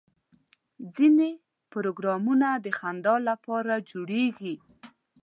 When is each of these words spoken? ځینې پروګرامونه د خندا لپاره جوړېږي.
ځینې 0.95 1.29
پروګرامونه 1.73 2.47
د 2.65 2.67
خندا 2.79 3.15
لپاره 3.29 3.73
جوړېږي. 3.91 4.55